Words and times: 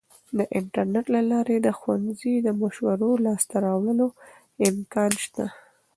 د 0.37 0.39
انټرنیټ 0.57 1.05
له 1.15 1.21
لارې 1.31 1.57
د 1.61 1.67
ښوونځي 1.79 2.33
د 2.41 2.47
مشورو 2.61 3.09
د 3.17 3.21
لاسته 3.25 3.55
راوړلو 3.65 4.07
امکان 4.69 5.11
شته. 5.23 5.45